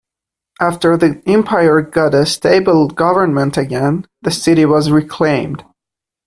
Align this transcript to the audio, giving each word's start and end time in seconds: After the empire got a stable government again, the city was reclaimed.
After 0.59 0.97
the 0.97 1.21
empire 1.27 1.83
got 1.83 2.15
a 2.15 2.25
stable 2.25 2.87
government 2.87 3.55
again, 3.55 4.07
the 4.23 4.31
city 4.31 4.65
was 4.65 4.89
reclaimed. 4.89 5.63